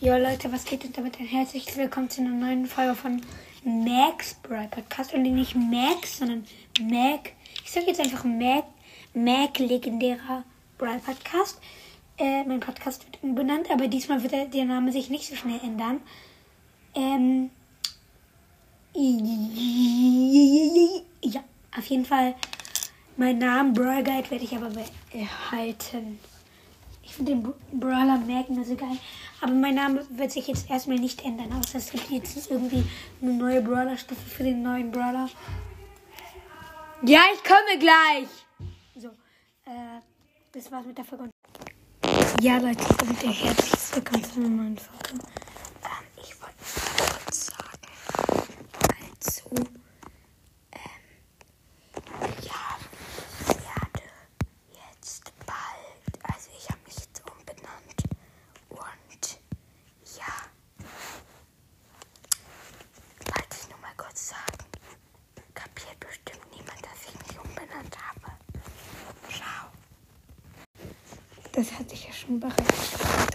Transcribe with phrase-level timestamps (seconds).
[0.00, 3.20] Jo Leute, was geht und damit ein herzliches Willkommen zu einer neuen Folge von
[3.64, 5.12] Max Brawl Podcast.
[5.12, 6.46] Und nicht Max, sondern
[6.80, 7.32] Mac.
[7.64, 8.62] Ich sage jetzt einfach Mac,
[9.12, 10.44] Mac legendärer
[10.78, 11.60] Brawl Podcast.
[12.16, 16.00] Äh, mein Podcast wird umbenannt, aber diesmal wird der, Name sich nicht so schnell ändern.
[16.94, 17.50] Ähm,
[21.22, 21.42] ja,
[21.76, 22.36] auf jeden Fall.
[23.16, 26.20] Mein Name Brawl Guide werde ich aber behalten.
[27.02, 28.96] Ich finde den Brawler merken nur so geil.
[29.40, 32.84] Aber mein Name wird sich jetzt erstmal nicht ändern, außer es gibt jetzt irgendwie
[33.22, 35.28] eine neue Brawler-Stufe für den neuen Brawler.
[37.02, 38.28] Ja, ich komme gleich!
[38.96, 39.08] So,
[39.64, 40.00] äh,
[40.52, 41.30] das war's mit der Folge.
[42.40, 45.24] Ja, Leute, ich bin der herzlichste Willkommen zu einer neuen Folge.
[71.58, 73.27] Das hat sich ja schon bereits.